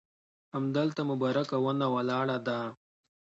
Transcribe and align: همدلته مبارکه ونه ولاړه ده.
همدلته 0.53 1.01
مبارکه 1.11 1.57
ونه 1.65 1.87
ولاړه 1.93 2.37
ده. 2.47 2.59